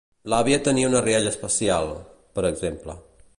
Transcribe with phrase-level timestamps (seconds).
[0.33, 1.93] “L'àvia tenia una rialla especial”,
[2.39, 2.99] per exemple.